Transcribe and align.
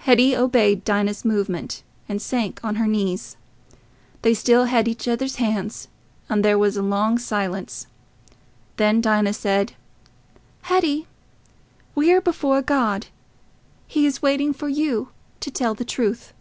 Hetty 0.00 0.36
obeyed 0.36 0.84
Dinah's 0.84 1.24
movement, 1.24 1.82
and 2.10 2.20
sank 2.20 2.62
on 2.62 2.74
her 2.74 2.86
knees. 2.86 3.38
They 4.20 4.34
still 4.34 4.64
held 4.64 4.86
each 4.86 5.08
other's 5.08 5.36
hands, 5.36 5.88
and 6.28 6.44
there 6.44 6.58
was 6.58 6.76
long 6.76 7.16
silence. 7.18 7.86
Then 8.76 9.00
Dinah 9.00 9.32
said, 9.32 9.72
"Hetty, 10.64 11.06
we 11.94 12.12
are 12.12 12.20
before 12.20 12.60
God. 12.60 13.06
He 13.86 14.04
is 14.04 14.20
waiting 14.20 14.52
for 14.52 14.68
you 14.68 15.08
to 15.40 15.50
tell 15.50 15.72
the 15.72 15.86
truth." 15.86 16.34